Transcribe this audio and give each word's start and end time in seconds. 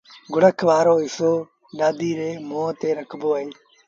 گُوڙک 0.31 0.59
وآرو 0.67 0.95
هسو 1.03 1.31
نآديٚ 1.77 2.17
ري 2.19 2.29
مݩهݩ 2.47 2.77
تي 2.79 2.89
رکبو 2.97 3.29
اهي۔ 3.37 3.47